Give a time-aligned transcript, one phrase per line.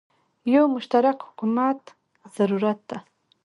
[0.53, 1.79] یو مشترک حکومت
[2.35, 2.97] زوروت ده